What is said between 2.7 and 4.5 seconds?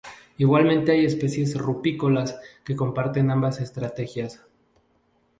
comparten ambas estrategias.